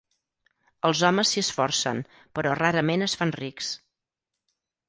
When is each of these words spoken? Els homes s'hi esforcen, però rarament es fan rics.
Els 0.89 1.01
homes 1.09 1.33
s'hi 1.33 1.43
esforcen, 1.47 2.01
però 2.39 2.57
rarament 2.63 3.09
es 3.09 3.17
fan 3.21 3.35
rics. 3.41 3.73